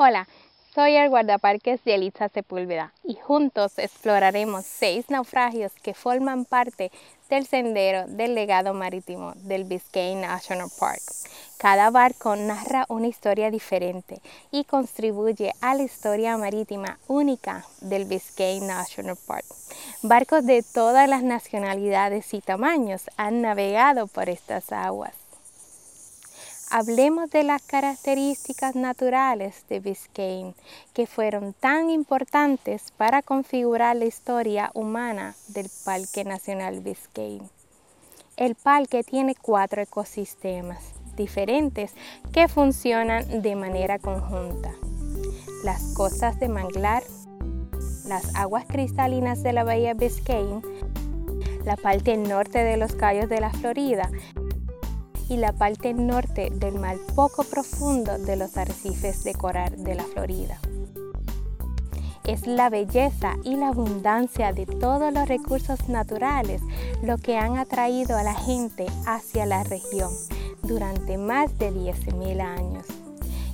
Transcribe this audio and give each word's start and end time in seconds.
Hola, 0.00 0.28
soy 0.76 0.94
el 0.94 1.08
guardaparques 1.08 1.82
de 1.82 1.96
Elisa 1.96 2.28
Sepúlveda 2.28 2.92
y 3.02 3.16
juntos 3.16 3.80
exploraremos 3.80 4.64
seis 4.64 5.06
naufragios 5.10 5.72
que 5.82 5.92
forman 5.92 6.44
parte 6.44 6.92
del 7.28 7.48
sendero 7.48 8.06
del 8.06 8.36
legado 8.36 8.74
marítimo 8.74 9.32
del 9.38 9.64
Biscayne 9.64 10.20
National 10.20 10.68
Park. 10.78 11.02
Cada 11.56 11.90
barco 11.90 12.36
narra 12.36 12.86
una 12.88 13.08
historia 13.08 13.50
diferente 13.50 14.22
y 14.52 14.62
contribuye 14.62 15.52
a 15.60 15.74
la 15.74 15.82
historia 15.82 16.36
marítima 16.36 17.00
única 17.08 17.64
del 17.80 18.04
Biscayne 18.04 18.68
National 18.68 19.18
Park. 19.26 19.46
Barcos 20.02 20.46
de 20.46 20.62
todas 20.62 21.08
las 21.08 21.24
nacionalidades 21.24 22.32
y 22.34 22.40
tamaños 22.40 23.10
han 23.16 23.42
navegado 23.42 24.06
por 24.06 24.28
estas 24.28 24.70
aguas. 24.70 25.27
Hablemos 26.70 27.30
de 27.30 27.44
las 27.44 27.62
características 27.62 28.74
naturales 28.74 29.64
de 29.70 29.80
Biscayne 29.80 30.54
que 30.92 31.06
fueron 31.06 31.54
tan 31.54 31.88
importantes 31.88 32.92
para 32.94 33.22
configurar 33.22 33.96
la 33.96 34.04
historia 34.04 34.70
humana 34.74 35.34
del 35.48 35.70
Parque 35.86 36.24
Nacional 36.24 36.80
Biscayne. 36.80 37.48
El 38.36 38.54
parque 38.54 39.02
tiene 39.02 39.34
cuatro 39.34 39.80
ecosistemas 39.80 40.92
diferentes 41.16 41.94
que 42.32 42.48
funcionan 42.48 43.40
de 43.40 43.56
manera 43.56 43.98
conjunta. 43.98 44.70
Las 45.64 45.94
costas 45.94 46.38
de 46.38 46.48
manglar, 46.48 47.02
las 48.04 48.34
aguas 48.34 48.66
cristalinas 48.66 49.42
de 49.42 49.54
la 49.54 49.64
bahía 49.64 49.94
Biscayne, 49.94 50.60
la 51.64 51.76
parte 51.76 52.18
norte 52.18 52.58
de 52.58 52.76
los 52.76 52.94
Cayos 52.94 53.30
de 53.30 53.40
la 53.40 53.50
Florida 53.50 54.10
y 55.28 55.36
la 55.36 55.52
parte 55.52 55.94
norte 55.94 56.50
del 56.50 56.78
mar 56.78 56.96
poco 57.14 57.44
profundo 57.44 58.18
de 58.18 58.36
los 58.36 58.56
arrecifes 58.56 59.24
de 59.24 59.34
coral 59.34 59.82
de 59.84 59.94
la 59.94 60.04
Florida. 60.04 60.58
Es 62.24 62.46
la 62.46 62.68
belleza 62.68 63.34
y 63.44 63.56
la 63.56 63.68
abundancia 63.68 64.52
de 64.52 64.66
todos 64.66 65.12
los 65.12 65.28
recursos 65.28 65.88
naturales 65.88 66.60
lo 67.02 67.16
que 67.16 67.38
han 67.38 67.56
atraído 67.56 68.16
a 68.16 68.22
la 68.22 68.34
gente 68.34 68.86
hacia 69.06 69.46
la 69.46 69.64
región 69.64 70.10
durante 70.62 71.16
más 71.16 71.56
de 71.58 71.72
10.000 71.72 72.40
años 72.40 72.97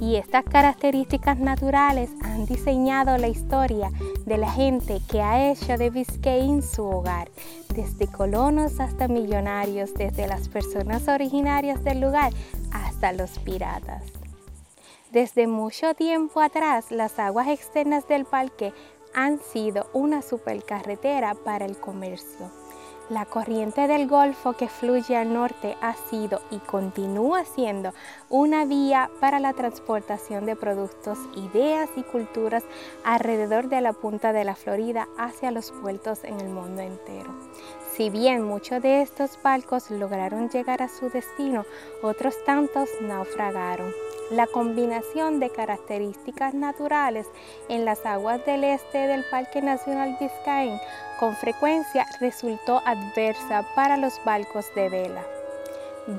y 0.00 0.16
estas 0.16 0.44
características 0.44 1.38
naturales 1.38 2.10
han 2.22 2.46
diseñado 2.46 3.18
la 3.18 3.28
historia 3.28 3.90
de 4.24 4.38
la 4.38 4.50
gente 4.50 5.00
que 5.10 5.20
ha 5.20 5.50
hecho 5.50 5.76
de 5.76 5.90
Biscayne 5.90 6.62
su 6.62 6.84
hogar, 6.84 7.30
desde 7.74 8.06
colonos 8.06 8.80
hasta 8.80 9.08
millonarios, 9.08 9.92
desde 9.94 10.26
las 10.26 10.48
personas 10.48 11.06
originarias 11.06 11.84
del 11.84 12.00
lugar 12.00 12.32
hasta 12.72 13.12
los 13.12 13.38
piratas. 13.38 14.02
Desde 15.12 15.46
mucho 15.46 15.94
tiempo 15.94 16.40
atrás, 16.40 16.90
las 16.90 17.18
aguas 17.18 17.48
externas 17.48 18.08
del 18.08 18.24
parque 18.24 18.72
han 19.14 19.38
sido 19.40 19.90
una 19.92 20.22
supercarretera 20.22 21.34
para 21.34 21.66
el 21.66 21.76
comercio 21.78 22.59
la 23.10 23.26
corriente 23.26 23.88
del 23.88 24.06
Golfo 24.06 24.52
que 24.52 24.68
fluye 24.68 25.16
al 25.16 25.34
norte 25.34 25.76
ha 25.80 25.94
sido 25.94 26.40
y 26.50 26.58
continúa 26.58 27.44
siendo 27.44 27.92
una 28.28 28.64
vía 28.64 29.10
para 29.20 29.40
la 29.40 29.52
transportación 29.52 30.46
de 30.46 30.54
productos, 30.54 31.18
ideas 31.34 31.90
y 31.96 32.02
culturas 32.02 32.62
alrededor 33.04 33.68
de 33.68 33.80
la 33.80 33.92
punta 33.92 34.32
de 34.32 34.44
la 34.44 34.54
Florida 34.54 35.08
hacia 35.18 35.50
los 35.50 35.72
puertos 35.72 36.22
en 36.22 36.40
el 36.40 36.48
mundo 36.48 36.82
entero. 36.82 37.34
Si 37.96 38.08
bien 38.08 38.42
muchos 38.42 38.80
de 38.82 39.02
estos 39.02 39.38
barcos 39.42 39.90
lograron 39.90 40.48
llegar 40.48 40.80
a 40.80 40.88
su 40.88 41.10
destino, 41.10 41.64
otros 42.02 42.34
tantos 42.44 42.88
naufragaron. 43.00 43.92
La 44.30 44.46
combinación 44.46 45.40
de 45.40 45.50
características 45.50 46.54
naturales 46.54 47.26
en 47.68 47.84
las 47.84 48.06
aguas 48.06 48.46
del 48.46 48.62
este 48.62 48.98
del 48.98 49.24
Parque 49.28 49.60
Nacional 49.60 50.16
Biscayne 50.20 50.80
con 51.18 51.34
frecuencia 51.34 52.06
resultó 52.20 52.80
adversa 52.86 53.66
para 53.74 53.96
los 53.96 54.14
barcos 54.24 54.66
de 54.76 54.88
vela. 54.88 55.24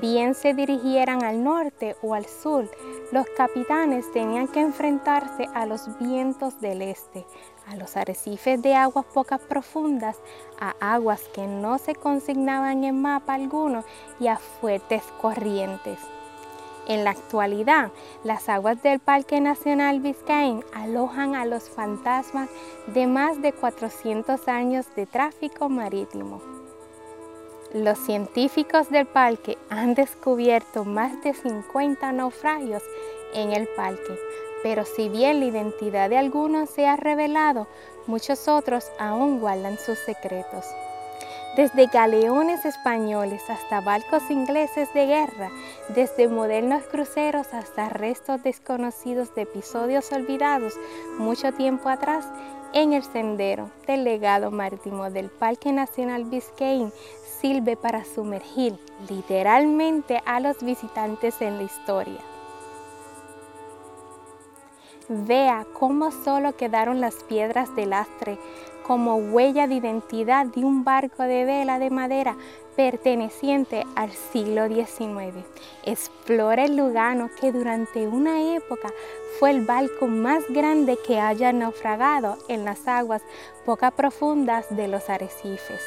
Bien 0.00 0.34
se 0.34 0.54
dirigieran 0.54 1.24
al 1.24 1.42
norte 1.42 1.96
o 2.02 2.14
al 2.14 2.26
sur, 2.26 2.70
los 3.10 3.26
capitanes 3.36 4.10
tenían 4.12 4.46
que 4.46 4.60
enfrentarse 4.60 5.48
a 5.54 5.66
los 5.66 5.98
vientos 5.98 6.60
del 6.60 6.82
este, 6.82 7.26
a 7.68 7.76
los 7.76 7.96
arrecifes 7.96 8.60
de 8.62 8.74
aguas 8.74 9.04
pocas 9.06 9.40
profundas, 9.40 10.16
a 10.60 10.74
aguas 10.80 11.22
que 11.34 11.46
no 11.46 11.78
se 11.78 11.94
consignaban 11.94 12.84
en 12.84 13.00
mapa 13.00 13.34
alguno 13.34 13.84
y 14.20 14.26
a 14.28 14.36
fuertes 14.36 15.02
corrientes. 15.20 15.98
En 16.88 17.04
la 17.04 17.10
actualidad, 17.10 17.92
las 18.24 18.48
aguas 18.48 18.82
del 18.82 18.98
Parque 18.98 19.40
Nacional 19.40 20.00
Biscayne 20.00 20.64
alojan 20.74 21.36
a 21.36 21.46
los 21.46 21.70
fantasmas 21.70 22.48
de 22.88 23.06
más 23.06 23.40
de 23.40 23.52
400 23.52 24.48
años 24.48 24.86
de 24.96 25.06
tráfico 25.06 25.68
marítimo. 25.68 26.42
Los 27.72 27.98
científicos 27.98 28.90
del 28.90 29.06
parque 29.06 29.56
han 29.70 29.94
descubierto 29.94 30.84
más 30.84 31.22
de 31.22 31.32
50 31.32 32.12
naufragios 32.12 32.82
en 33.32 33.52
el 33.52 33.68
parque, 33.68 34.18
pero 34.62 34.84
si 34.84 35.08
bien 35.08 35.40
la 35.40 35.46
identidad 35.46 36.10
de 36.10 36.18
algunos 36.18 36.70
se 36.70 36.86
ha 36.86 36.96
revelado, 36.96 37.66
muchos 38.06 38.48
otros 38.48 38.90
aún 38.98 39.40
guardan 39.40 39.78
sus 39.78 39.98
secretos. 39.98 40.64
Desde 41.56 41.86
galeones 41.86 42.64
españoles 42.64 43.42
hasta 43.50 43.82
barcos 43.82 44.22
ingleses 44.30 44.92
de 44.94 45.06
guerra, 45.06 45.50
desde 45.94 46.26
modernos 46.26 46.82
cruceros 46.84 47.52
hasta 47.52 47.90
restos 47.90 48.42
desconocidos 48.42 49.34
de 49.34 49.42
episodios 49.42 50.10
olvidados 50.12 50.72
mucho 51.18 51.52
tiempo 51.52 51.90
atrás, 51.90 52.26
en 52.72 52.94
el 52.94 53.02
sendero 53.02 53.70
del 53.86 54.04
legado 54.04 54.50
marítimo 54.50 55.10
del 55.10 55.28
Parque 55.28 55.72
Nacional 55.72 56.24
Biscayne 56.24 56.90
sirve 57.42 57.76
para 57.76 58.02
sumergir 58.04 58.78
literalmente 59.10 60.22
a 60.24 60.40
los 60.40 60.62
visitantes 60.62 61.42
en 61.42 61.58
la 61.58 61.64
historia. 61.64 62.31
Vea 65.08 65.66
cómo 65.78 66.10
solo 66.10 66.56
quedaron 66.56 67.00
las 67.00 67.14
piedras 67.24 67.74
de 67.74 67.86
lastre 67.86 68.38
como 68.86 69.16
huella 69.16 69.66
de 69.66 69.76
identidad 69.76 70.46
de 70.46 70.64
un 70.64 70.84
barco 70.84 71.22
de 71.22 71.44
vela 71.44 71.78
de 71.78 71.90
madera 71.90 72.36
perteneciente 72.76 73.84
al 73.94 74.10
siglo 74.10 74.66
XIX. 74.66 75.44
Explora 75.84 76.64
el 76.64 76.76
Lugano 76.76 77.30
que 77.40 77.52
durante 77.52 78.06
una 78.06 78.54
época 78.54 78.90
fue 79.38 79.50
el 79.50 79.64
barco 79.64 80.06
más 80.06 80.44
grande 80.48 80.98
que 81.06 81.20
haya 81.20 81.52
naufragado 81.52 82.38
en 82.48 82.64
las 82.64 82.86
aguas 82.88 83.22
poco 83.64 83.90
profundas 83.90 84.66
de 84.74 84.88
los 84.88 85.08
arrecifes. 85.10 85.80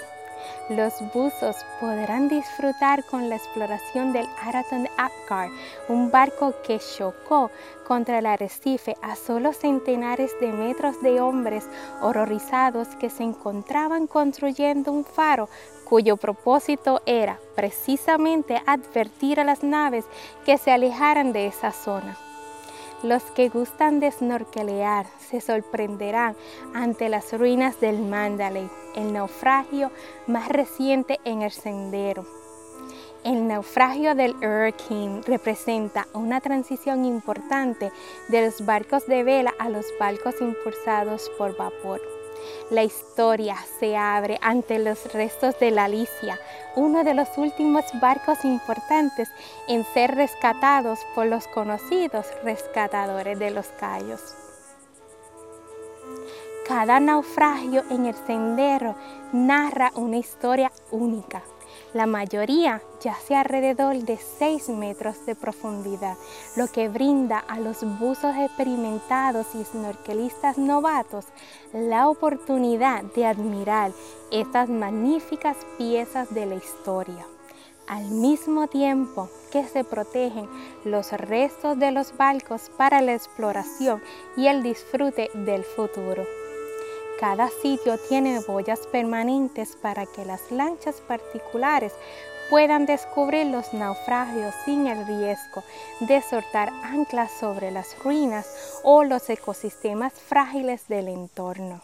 Los 0.69 0.93
buzos 1.13 1.57
podrán 1.79 2.27
disfrutar 2.27 3.03
con 3.05 3.29
la 3.29 3.35
exploración 3.35 4.13
del 4.13 4.27
Araton 4.41 4.87
Apgar, 4.97 5.49
un 5.87 6.11
barco 6.11 6.53
que 6.65 6.79
chocó 6.79 7.51
contra 7.87 8.19
el 8.19 8.25
arrecife 8.25 8.95
a 9.01 9.15
solo 9.15 9.53
centenares 9.53 10.31
de 10.39 10.51
metros 10.51 11.01
de 11.01 11.21
hombres 11.21 11.67
horrorizados 12.01 12.87
que 12.95 13.09
se 13.09 13.23
encontraban 13.23 14.07
construyendo 14.07 14.91
un 14.91 15.05
faro 15.05 15.49
cuyo 15.85 16.17
propósito 16.17 17.01
era 17.05 17.39
precisamente 17.55 18.61
advertir 18.65 19.39
a 19.39 19.43
las 19.43 19.63
naves 19.63 20.05
que 20.45 20.57
se 20.57 20.71
alejaran 20.71 21.31
de 21.31 21.47
esa 21.47 21.71
zona. 21.71 22.17
Los 23.03 23.23
que 23.23 23.49
gustan 23.49 23.99
de 23.99 24.09
snorkelear 24.11 25.05
se 25.19 25.41
sorprenderán 25.41 26.35
ante 26.73 27.09
las 27.09 27.37
ruinas 27.37 27.79
del 27.79 27.99
Mandalay, 27.99 28.69
el 28.95 29.13
naufragio 29.13 29.91
más 30.27 30.49
reciente 30.49 31.19
en 31.25 31.41
el 31.41 31.51
sendero. 31.51 32.25
El 33.23 33.47
naufragio 33.47 34.15
del 34.15 34.35
Hurricane 34.35 35.21
representa 35.25 36.07
una 36.13 36.41
transición 36.41 37.05
importante 37.05 37.91
de 38.29 38.45
los 38.45 38.65
barcos 38.65 39.07
de 39.07 39.23
vela 39.23 39.53
a 39.59 39.69
los 39.69 39.85
barcos 39.99 40.35
impulsados 40.41 41.31
por 41.37 41.57
vapor. 41.57 42.14
La 42.69 42.83
historia 42.83 43.57
se 43.79 43.95
abre 43.95 44.37
ante 44.41 44.79
los 44.79 45.11
restos 45.13 45.59
de 45.59 45.71
la 45.71 45.85
Alicia, 45.85 46.39
uno 46.75 47.03
de 47.03 47.13
los 47.13 47.27
últimos 47.37 47.85
barcos 48.01 48.43
importantes 48.45 49.29
en 49.67 49.85
ser 49.93 50.15
rescatados 50.15 50.99
por 51.13 51.27
los 51.27 51.47
conocidos 51.47 52.27
rescatadores 52.43 53.37
de 53.39 53.51
los 53.51 53.67
Cayos. 53.79 54.21
Cada 56.67 56.99
naufragio 56.99 57.83
en 57.91 58.07
el 58.07 58.15
sendero 58.25 58.95
narra 59.31 59.91
una 59.95 60.17
historia 60.17 60.71
única 60.91 61.43
la 61.95 62.05
mayoría 62.05 62.81
yace 63.05 63.35
alrededor 63.35 63.95
de 63.97 64.17
6 64.17 64.69
metros 64.69 65.23
de 65.27 65.35
profundidad, 65.35 66.17
lo 66.55 66.67
que 66.67 66.89
brinda 66.89 67.37
a 67.37 67.59
los 67.59 67.83
buzos 67.99 68.35
experimentados 68.35 69.45
y 69.53 69.63
snorkelistas 69.63 70.57
novatos 70.57 71.25
la 71.71 72.09
oportunidad 72.09 73.03
de 73.03 73.27
admirar 73.27 73.91
estas 74.31 74.69
magníficas 74.69 75.55
piezas 75.77 76.33
de 76.33 76.47
la 76.47 76.55
historia. 76.55 77.25
al 77.87 78.05
mismo 78.05 78.65
tiempo 78.67 79.29
que 79.51 79.63
se 79.63 79.83
protegen 79.83 80.49
los 80.85 81.11
restos 81.11 81.77
de 81.77 81.91
los 81.91 82.17
barcos 82.17 82.71
para 82.75 82.99
la 83.01 83.13
exploración 83.13 84.01
y 84.35 84.47
el 84.47 84.63
disfrute 84.63 85.29
del 85.35 85.63
futuro. 85.63 86.23
Cada 87.19 87.49
sitio 87.49 87.97
tiene 87.97 88.41
boyas 88.41 88.87
permanentes 88.87 89.77
para 89.81 90.05
que 90.05 90.25
las 90.25 90.51
lanchas 90.51 90.95
particulares 91.07 91.93
puedan 92.49 92.85
descubrir 92.85 93.47
los 93.47 93.73
naufragios 93.73 94.53
sin 94.65 94.87
el 94.87 95.07
riesgo 95.07 95.63
de 96.01 96.21
soltar 96.21 96.69
anclas 96.83 97.31
sobre 97.39 97.71
las 97.71 97.97
ruinas 98.03 98.81
o 98.83 99.05
los 99.05 99.29
ecosistemas 99.29 100.13
frágiles 100.13 100.87
del 100.89 101.07
entorno. 101.07 101.81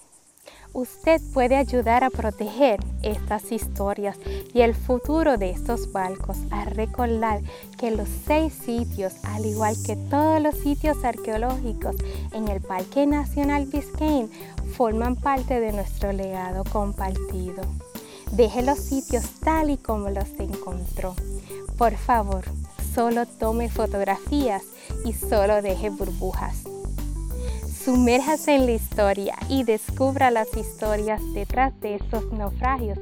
Usted 0.73 1.21
puede 1.33 1.57
ayudar 1.57 2.05
a 2.05 2.09
proteger 2.09 2.79
estas 3.03 3.51
historias 3.51 4.17
y 4.53 4.61
el 4.61 4.73
futuro 4.73 5.37
de 5.37 5.49
estos 5.49 5.91
barcos 5.91 6.37
a 6.49 6.63
recordar 6.63 7.41
que 7.77 7.91
los 7.91 8.07
seis 8.25 8.53
sitios, 8.53 9.13
al 9.23 9.45
igual 9.45 9.75
que 9.85 9.97
todos 9.97 10.41
los 10.41 10.55
sitios 10.55 11.03
arqueológicos 11.03 11.97
en 12.31 12.47
el 12.47 12.61
Parque 12.61 13.05
Nacional 13.05 13.65
Biscayne, 13.65 14.29
forman 14.77 15.17
parte 15.17 15.59
de 15.59 15.73
nuestro 15.73 16.13
legado 16.13 16.63
compartido. 16.63 17.63
Deje 18.31 18.61
los 18.61 18.79
sitios 18.79 19.25
tal 19.41 19.71
y 19.71 19.77
como 19.77 20.09
los 20.09 20.29
encontró. 20.39 21.15
Por 21.77 21.97
favor, 21.97 22.45
solo 22.95 23.25
tome 23.25 23.69
fotografías 23.69 24.63
y 25.03 25.11
solo 25.11 25.61
deje 25.61 25.89
burbujas. 25.89 26.70
Sumérjase 27.83 28.53
en 28.53 28.67
la 28.67 28.73
historia 28.73 29.35
y 29.49 29.63
descubra 29.63 30.29
las 30.29 30.55
historias 30.55 31.19
detrás 31.33 31.79
de 31.81 31.95
estos 31.95 32.31
naufragios 32.31 32.99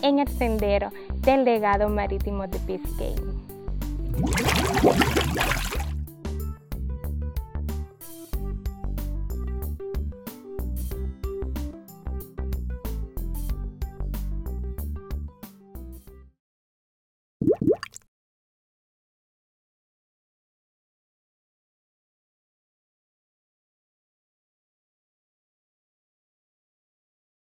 en 0.00 0.20
el 0.20 0.28
sendero 0.28 0.90
del 1.18 1.44
legado 1.44 1.90
marítimo 1.90 2.46
de 2.46 2.58
Biscayne. 2.60 3.32